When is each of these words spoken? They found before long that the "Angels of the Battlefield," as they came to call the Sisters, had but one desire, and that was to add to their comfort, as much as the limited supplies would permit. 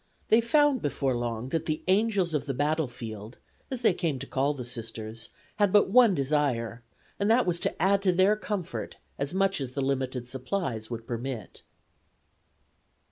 They 0.29 0.41
found 0.41 0.81
before 0.81 1.15
long 1.15 1.49
that 1.49 1.67
the 1.67 1.83
"Angels 1.87 2.33
of 2.33 2.47
the 2.47 2.55
Battlefield," 2.55 3.37
as 3.69 3.81
they 3.81 3.93
came 3.93 4.17
to 4.17 4.25
call 4.25 4.55
the 4.55 4.65
Sisters, 4.65 5.29
had 5.57 5.71
but 5.71 5.91
one 5.91 6.15
desire, 6.15 6.81
and 7.19 7.29
that 7.29 7.45
was 7.45 7.59
to 7.59 7.79
add 7.79 8.01
to 8.01 8.11
their 8.11 8.35
comfort, 8.35 8.95
as 9.19 9.35
much 9.35 9.61
as 9.61 9.73
the 9.73 9.81
limited 9.81 10.27
supplies 10.27 10.89
would 10.89 11.05
permit. 11.05 11.61